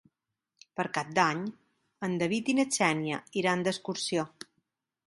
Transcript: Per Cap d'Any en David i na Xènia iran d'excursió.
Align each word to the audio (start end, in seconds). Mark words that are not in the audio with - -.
Per 0.79 0.85
Cap 0.97 1.11
d'Any 1.19 1.43
en 2.09 2.17
David 2.25 2.51
i 2.55 2.59
na 2.61 2.67
Xènia 2.79 3.21
iran 3.45 3.65
d'excursió. 3.71 4.27